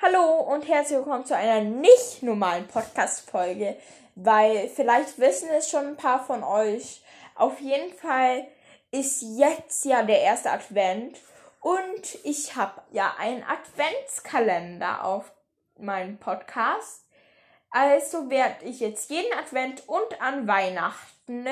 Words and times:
Hallo 0.00 0.36
und 0.42 0.68
herzlich 0.68 0.96
willkommen 0.98 1.26
zu 1.26 1.34
einer 1.34 1.60
nicht 1.60 2.22
normalen 2.22 2.68
Podcast-Folge, 2.68 3.76
weil 4.14 4.68
vielleicht 4.68 5.18
wissen 5.18 5.48
es 5.50 5.68
schon 5.68 5.88
ein 5.88 5.96
paar 5.96 6.24
von 6.24 6.44
euch. 6.44 7.02
Auf 7.34 7.58
jeden 7.58 7.92
Fall 7.94 8.46
ist 8.92 9.22
jetzt 9.22 9.84
ja 9.84 10.04
der 10.04 10.20
erste 10.20 10.52
Advent 10.52 11.18
und 11.60 12.16
ich 12.22 12.54
habe 12.54 12.80
ja 12.92 13.16
einen 13.18 13.42
Adventskalender 13.42 15.04
auf 15.04 15.32
meinem 15.80 16.16
Podcast. 16.18 17.04
Also 17.72 18.30
werde 18.30 18.66
ich 18.66 18.78
jetzt 18.78 19.10
jeden 19.10 19.36
Advent 19.36 19.88
und 19.88 20.22
an 20.22 20.46
Weihnachten 20.46 21.44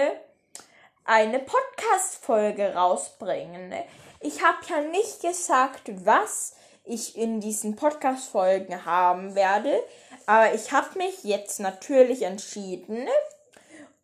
eine 1.05 1.41
Podcast-Folge 1.41 2.75
rausbringen. 2.75 3.75
Ich 4.21 4.45
habe 4.45 4.59
ja 4.69 4.83
nicht 4.83 5.21
gesagt, 5.21 5.91
was 6.07 6.55
ich 6.87 7.17
in 7.17 7.41
diesen 7.41 7.77
Podcast-Folgen 7.77 8.85
haben 8.85 9.35
werde. 9.35 9.83
Aber 10.27 10.55
ich 10.55 10.73
habe 10.73 10.99
mich 10.99 11.25
jetzt 11.25 11.61
natürlich 11.61 12.23
entschieden. 12.23 13.07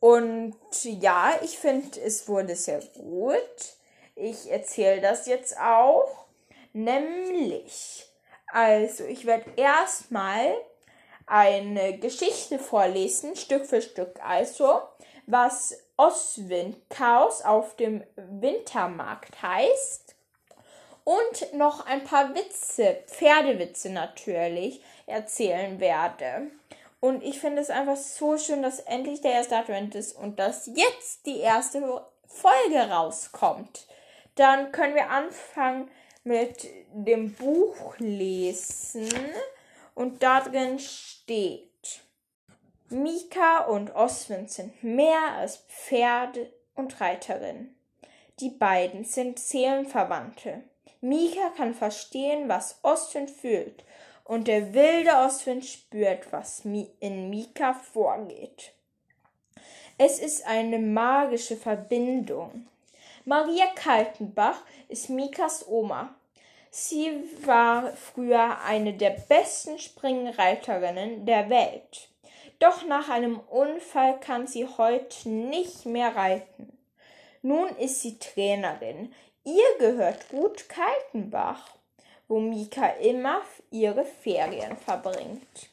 Und 0.00 0.56
ja, 0.82 1.32
ich 1.42 1.58
finde, 1.58 2.00
es 2.00 2.28
wurde 2.28 2.56
sehr 2.56 2.80
gut. 2.94 3.38
Ich 4.14 4.50
erzähle 4.50 5.00
das 5.00 5.26
jetzt 5.26 5.58
auch. 5.58 6.26
Nämlich, 6.72 8.06
also 8.52 9.04
ich 9.04 9.26
werde 9.26 9.50
erstmal 9.56 10.54
eine 11.26 11.98
Geschichte 11.98 12.58
vorlesen, 12.58 13.36
Stück 13.36 13.66
für 13.66 13.80
Stück 13.80 14.18
also, 14.24 14.82
was 15.26 15.78
Oswind 15.96 16.76
Chaos 16.90 17.42
auf 17.42 17.76
dem 17.76 18.02
Wintermarkt 18.16 19.40
heißt 19.40 20.16
und 21.04 21.54
noch 21.54 21.86
ein 21.86 22.04
paar 22.04 22.34
Witze, 22.34 23.02
Pferdewitze 23.06 23.90
natürlich, 23.90 24.82
erzählen 25.06 25.80
werde. 25.80 26.50
Und 27.00 27.22
ich 27.24 27.40
finde 27.40 27.60
es 27.60 27.70
einfach 27.70 27.96
so 27.96 28.38
schön, 28.38 28.62
dass 28.62 28.78
endlich 28.78 29.20
der 29.20 29.32
erste 29.32 29.56
Advent 29.56 29.94
ist 29.94 30.16
und 30.16 30.38
dass 30.38 30.66
jetzt 30.66 31.26
die 31.26 31.40
erste 31.40 32.06
Folge 32.26 32.90
rauskommt. 32.90 33.86
Dann 34.36 34.72
können 34.72 34.94
wir 34.94 35.10
anfangen 35.10 35.90
mit 36.24 36.68
dem 36.92 37.34
Buch 37.34 37.94
lesen. 37.98 39.08
Und 39.94 40.22
da 40.22 40.40
drin 40.40 40.78
steht, 40.78 41.68
Mika 42.88 43.64
und 43.64 43.94
Oswin 43.94 44.48
sind 44.48 44.82
mehr 44.84 45.34
als 45.36 45.58
Pferde 45.68 46.52
und 46.74 47.00
Reiterin. 47.00 47.74
Die 48.40 48.50
beiden 48.50 49.04
sind 49.04 49.38
Seelenverwandte. 49.38 50.62
Mika 51.02 51.50
kann 51.56 51.74
verstehen, 51.74 52.48
was 52.48 52.78
Ostwind 52.82 53.28
fühlt, 53.30 53.84
und 54.24 54.46
der 54.46 54.72
wilde 54.72 55.10
Ostwind 55.10 55.66
spürt, 55.66 56.32
was 56.32 56.64
in 56.64 57.28
Mika 57.28 57.74
vorgeht. 57.74 58.72
Es 59.98 60.20
ist 60.20 60.46
eine 60.46 60.78
magische 60.78 61.56
Verbindung. 61.56 62.68
Maria 63.24 63.66
Kaltenbach 63.74 64.62
ist 64.88 65.10
Mikas 65.10 65.66
Oma. 65.68 66.14
Sie 66.70 67.10
war 67.44 67.92
früher 67.94 68.60
eine 68.64 68.94
der 68.94 69.10
besten 69.10 69.78
Springreiterinnen 69.78 71.26
der 71.26 71.50
Welt. 71.50 72.08
Doch 72.60 72.86
nach 72.86 73.08
einem 73.08 73.40
Unfall 73.40 74.20
kann 74.20 74.46
sie 74.46 74.66
heute 74.66 75.28
nicht 75.28 75.84
mehr 75.84 76.14
reiten. 76.14 76.78
Nun 77.42 77.68
ist 77.76 78.02
sie 78.02 78.18
Trainerin. 78.18 79.12
Ihr 79.44 79.78
gehört 79.78 80.28
gut 80.28 80.68
Kaltenbach, 80.68 81.70
wo 82.28 82.38
Mika 82.38 82.86
immer 82.86 83.42
ihre 83.72 84.04
Ferien 84.04 84.76
verbringt. 84.76 85.68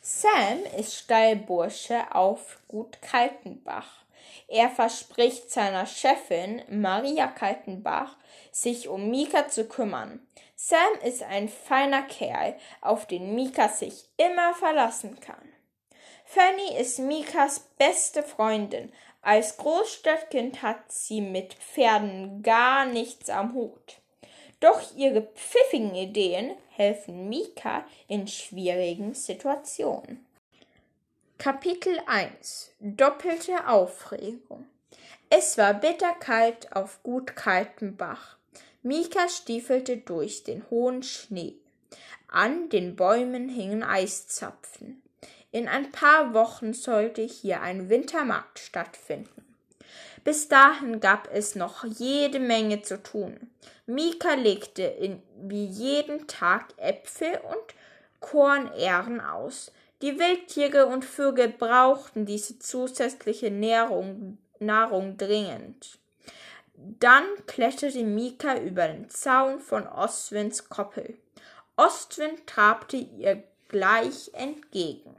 Sam 0.00 0.64
ist 0.76 0.96
Stallbursche 0.96 2.12
auf 2.12 2.58
Gut 2.66 3.00
Kaltenbach. 3.00 4.04
Er 4.48 4.68
verspricht 4.68 5.50
seiner 5.50 5.86
Chefin 5.86 6.62
Maria 6.68 7.28
Kaltenbach, 7.28 8.16
sich 8.50 8.88
um 8.88 9.10
Mika 9.10 9.48
zu 9.48 9.68
kümmern. 9.68 10.26
Sam 10.56 10.94
ist 11.04 11.22
ein 11.22 11.48
feiner 11.48 12.02
Kerl, 12.02 12.56
auf 12.80 13.06
den 13.06 13.36
Mika 13.36 13.68
sich 13.68 14.08
immer 14.16 14.54
verlassen 14.54 15.20
kann. 15.20 15.54
Fanny 16.24 16.76
ist 16.78 16.98
Mikas 16.98 17.60
beste 17.78 18.22
Freundin, 18.22 18.92
als 19.24 19.56
Großstadtkind 19.56 20.62
hat 20.62 20.92
sie 20.92 21.20
mit 21.20 21.54
Pferden 21.54 22.42
gar 22.42 22.86
nichts 22.86 23.30
am 23.30 23.54
Hut. 23.54 24.00
Doch 24.60 24.94
ihre 24.96 25.22
pfiffigen 25.22 25.94
Ideen 25.94 26.54
helfen 26.70 27.28
Mika 27.28 27.84
in 28.08 28.28
schwierigen 28.28 29.14
Situationen. 29.14 30.24
Kapitel 31.38 31.98
1 32.06 32.72
Doppelte 32.80 33.68
Aufregung 33.68 34.66
Es 35.30 35.58
war 35.58 35.74
bitterkalt 35.74 36.74
auf 36.74 37.02
Gut 37.02 37.34
Kaltenbach. 37.34 38.36
Mika 38.82 39.28
stiefelte 39.28 39.96
durch 39.96 40.44
den 40.44 40.68
hohen 40.70 41.02
Schnee. 41.02 41.54
An 42.28 42.68
den 42.68 42.96
Bäumen 42.96 43.48
hingen 43.48 43.82
Eiszapfen. 43.82 45.03
In 45.54 45.68
ein 45.68 45.92
paar 45.92 46.34
Wochen 46.34 46.72
sollte 46.74 47.22
hier 47.22 47.60
ein 47.60 47.88
Wintermarkt 47.88 48.58
stattfinden. 48.58 49.54
Bis 50.24 50.48
dahin 50.48 50.98
gab 50.98 51.32
es 51.32 51.54
noch 51.54 51.84
jede 51.84 52.40
Menge 52.40 52.82
zu 52.82 53.00
tun. 53.00 53.52
Mika 53.86 54.34
legte 54.34 54.82
in, 54.82 55.22
wie 55.36 55.66
jeden 55.66 56.26
Tag 56.26 56.74
Äpfel 56.76 57.38
und 57.48 57.76
Kornähren 58.18 59.20
aus. 59.20 59.70
Die 60.02 60.18
Wildtiere 60.18 60.86
und 60.86 61.04
Vögel 61.04 61.50
brauchten 61.50 62.26
diese 62.26 62.58
zusätzliche 62.58 63.52
Nährung, 63.52 64.38
Nahrung 64.58 65.16
dringend. 65.16 66.00
Dann 66.74 67.26
kletterte 67.46 68.02
Mika 68.02 68.58
über 68.58 68.88
den 68.88 69.08
Zaun 69.08 69.60
von 69.60 69.86
Ostwinds 69.86 70.68
Koppel. 70.68 71.16
Ostwind 71.76 72.44
trabte 72.48 72.96
ihr 72.96 73.44
gleich 73.68 74.32
entgegen. 74.32 75.14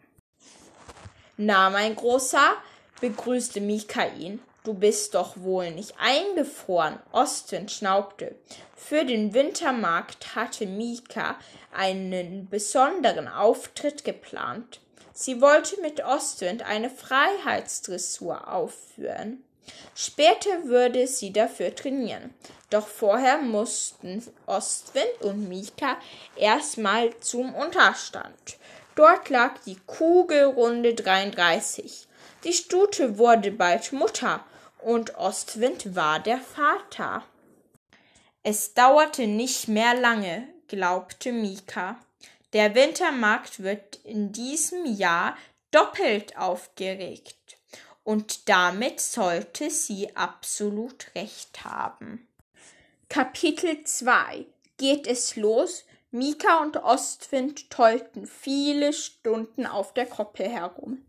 Na, 1.38 1.70
mein 1.70 1.96
Großer, 1.96 2.56
begrüßte 3.02 3.60
Mika 3.60 4.06
ihn. 4.06 4.40
Du 4.64 4.74
bist 4.74 5.16
doch 5.16 5.36
wohl 5.38 5.72
nicht 5.72 5.94
eingefroren. 6.00 6.98
Ostwind 7.12 7.72
schnaubte. 7.72 8.36
Für 8.76 9.04
den 9.04 9.34
Wintermarkt 9.34 10.36
hatte 10.36 10.66
Mika 10.66 11.36
einen 11.74 12.48
besonderen 12.50 13.28
Auftritt 13.28 14.06
geplant. 14.06 14.80
Sie 15.14 15.42
wollte 15.42 15.80
mit 15.82 16.04
Ostwind 16.04 16.64
eine 16.64 16.90
Freiheitsdressur 16.90 18.52
aufführen. 18.52 19.44
Später 19.94 20.64
würde 20.66 21.06
sie 21.06 21.34
dafür 21.34 21.76
trainieren. 21.76 22.34
Doch 22.70 22.88
vorher 22.88 23.40
mussten 23.40 24.24
Ostwind 24.46 25.22
und 25.22 25.50
Mika 25.50 25.98
erstmal 26.38 27.18
zum 27.20 27.54
Unterstand. 27.54 28.58
Dort 28.96 29.30
lag 29.30 29.60
die 29.66 29.78
Kugelrunde 29.86 30.94
33. 30.94 32.08
Die 32.46 32.54
Stute 32.54 33.18
wurde 33.18 33.52
bald 33.52 33.92
Mutter 33.92 34.46
und 34.80 35.16
Ostwind 35.16 35.96
war 35.96 36.20
der 36.20 36.40
Vater. 36.40 37.24
Es 38.44 38.74
dauerte 38.74 39.28
nicht 39.28 39.68
mehr 39.68 39.96
lange, 39.96 40.48
glaubte 40.68 41.32
Mika. 41.32 42.00
Der 42.54 42.74
Wintermarkt 42.74 43.64
wird 43.64 43.98
in 44.04 44.32
diesem 44.32 44.86
Jahr 44.86 45.38
doppelt 45.72 46.38
aufgeregt. 46.38 47.58
Und 48.04 48.48
damit 48.48 49.02
sollte 49.02 49.72
sie 49.72 50.16
absolut 50.16 51.08
recht 51.16 51.66
haben. 51.66 52.28
Kapitel 53.10 53.84
2 53.84 54.46
Geht 54.78 55.08
es 55.08 55.36
los? 55.36 55.86
Mika 56.16 56.62
und 56.62 56.78
Ostwind 56.78 57.70
tollten 57.70 58.26
viele 58.26 58.94
Stunden 58.94 59.66
auf 59.66 59.94
der 59.94 60.06
Koppel 60.06 60.48
herum. 60.48 61.06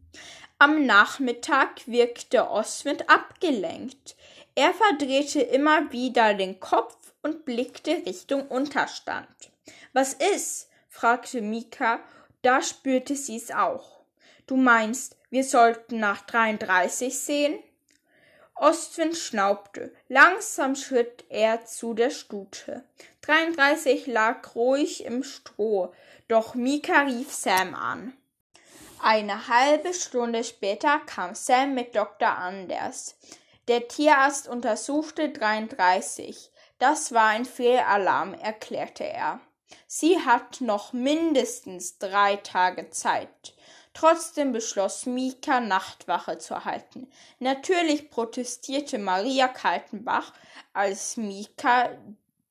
Am 0.58 0.84
Nachmittag 0.84 1.86
wirkte 1.86 2.50
Ostwind 2.50 3.08
abgelenkt. 3.08 4.16
Er 4.56 4.74
verdrehte 4.74 5.40
immer 5.40 5.92
wieder 5.92 6.34
den 6.34 6.58
Kopf 6.58 6.96
und 7.22 7.44
blickte 7.44 8.02
Richtung 8.04 8.48
Unterstand. 8.48 9.28
Was 9.92 10.12
ist? 10.12 10.70
fragte 10.88 11.40
Mika, 11.40 12.00
da 12.42 12.60
spürte 12.60 13.14
sie's 13.14 13.52
auch. 13.52 14.00
Du 14.48 14.56
meinst, 14.56 15.16
wir 15.30 15.44
sollten 15.44 16.00
nach 16.00 16.22
33 16.22 17.16
sehen? 17.16 17.60
Ostwind 18.56 19.16
schnaubte. 19.16 19.94
Langsam 20.08 20.76
schritt 20.76 21.24
er 21.28 21.66
zu 21.66 21.94
der 21.94 22.10
Stute. 22.10 22.84
33 23.22 24.06
lag 24.06 24.54
ruhig 24.54 25.04
im 25.04 25.22
Stroh, 25.22 25.92
doch 26.28 26.54
Mika 26.54 27.02
rief 27.02 27.32
Sam 27.32 27.74
an. 27.74 28.16
Eine 28.98 29.48
halbe 29.48 29.92
Stunde 29.92 30.42
später 30.42 31.00
kam 31.00 31.34
Sam 31.34 31.74
mit 31.74 31.94
Dr. 31.94 32.28
Anders. 32.28 33.16
Der 33.68 33.88
Tierarzt 33.88 34.48
untersuchte 34.48 35.28
33. 35.28 36.50
Das 36.78 37.12
war 37.12 37.26
ein 37.28 37.44
Fehlalarm, 37.44 38.32
erklärte 38.34 39.04
er. 39.04 39.40
Sie 39.86 40.18
hat 40.20 40.60
noch 40.60 40.92
mindestens 40.92 41.98
drei 41.98 42.36
Tage 42.36 42.90
Zeit. 42.90 43.54
Trotzdem 43.96 44.52
beschloss 44.52 45.06
Mika, 45.06 45.58
Nachtwache 45.58 46.36
zu 46.36 46.66
halten. 46.66 47.10
Natürlich 47.38 48.10
protestierte 48.10 48.98
Maria 48.98 49.48
Kaltenbach, 49.48 50.34
als 50.74 51.16
Mika 51.16 51.88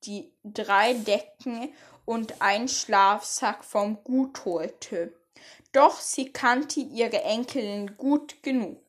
die 0.02 0.32
drei 0.42 0.94
Decken 0.94 1.72
und 2.04 2.42
einen 2.42 2.66
Schlafsack 2.66 3.62
vom 3.62 4.02
Gut 4.02 4.44
holte. 4.44 5.14
Doch 5.70 6.00
sie 6.00 6.32
kannte 6.32 6.80
ihre 6.80 7.22
Enkelin 7.22 7.96
gut 7.96 8.42
genug. 8.42 8.82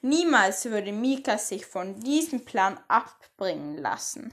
Niemals 0.00 0.66
würde 0.66 0.92
Mika 0.92 1.38
sich 1.38 1.66
von 1.66 1.98
diesem 1.98 2.44
Plan 2.44 2.78
abbringen 2.86 3.78
lassen. 3.78 4.32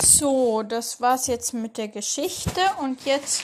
So, 0.00 0.62
das 0.62 1.00
war's 1.00 1.26
jetzt 1.26 1.54
mit 1.54 1.78
der 1.78 1.88
Geschichte 1.88 2.60
und 2.80 3.04
jetzt 3.04 3.42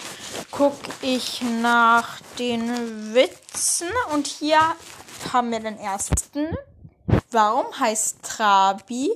gucke 0.50 0.91
ich 1.00 1.43
nach 1.43 2.20
den 2.38 3.14
Witzen 3.14 3.88
und 4.12 4.26
hier 4.26 4.61
haben 5.32 5.50
wir 5.50 5.61
den 5.61 5.79
ersten. 5.79 6.56
Warum 7.31 7.67
heißt 7.79 8.23
Trabi 8.23 9.11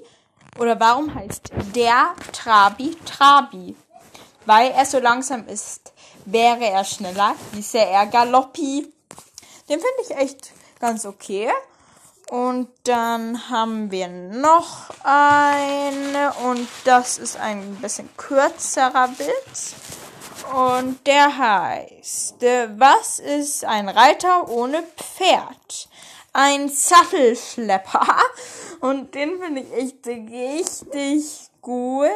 oder 0.59 0.79
warum 0.79 1.15
heißt 1.15 1.51
der 1.75 2.15
Trabi 2.33 2.97
Trabi? 3.05 3.77
Weil 4.47 4.71
er 4.73 4.87
so 4.87 4.99
langsam 4.99 5.47
ist. 5.49 5.93
Wäre 6.27 6.65
er 6.65 6.85
schneller, 6.85 7.35
hieße 7.55 7.79
er 7.79 8.07
Galoppi. 8.07 8.93
Den 9.69 9.81
finde 9.81 10.03
ich 10.03 10.17
echt 10.17 10.53
ganz 10.79 11.05
okay. 11.05 11.51
Und 12.31 12.69
dann 12.85 13.51
haben 13.51 13.91
wir 13.91 14.09
noch 14.09 14.91
eine 15.03 16.33
und 16.45 16.67
das 16.85 17.19
ist 17.19 17.37
ein 17.37 17.77
bisschen 17.77 18.09
kürzerer 18.17 19.11
Witz. 19.19 19.75
Und 20.55 21.07
der 21.07 21.37
heißt, 21.37 22.43
was 22.77 23.19
ist 23.19 23.65
ein 23.65 23.89
Reiter 23.89 24.49
ohne 24.49 24.83
Pferd? 24.83 25.89
Ein 26.33 26.69
Sattelschlepper. 26.69 28.07
Und 28.81 29.15
den 29.15 29.41
finde 29.41 29.63
ich 29.63 29.73
echt 29.73 30.07
richtig 30.07 31.49
gut. 31.63 32.09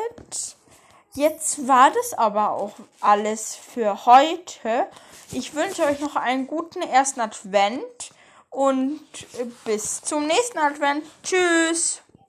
Jetzt 1.15 1.67
war 1.67 1.91
das 1.91 2.15
aber 2.15 2.51
auch 2.51 2.73
alles 3.01 3.57
für 3.57 4.07
heute. 4.07 4.87
Ich 5.33 5.55
wünsche 5.55 5.85
euch 5.85 6.01
noch 6.01 6.17
einen 6.17 6.47
guten 6.47 6.83
ersten 6.83 7.21
Advent 7.21 8.13
und 8.51 9.01
bis 9.65 10.03
zum 10.03 10.27
nächsten 10.27 10.59
Advent. 10.59 11.05
Tschüss. 11.23 12.03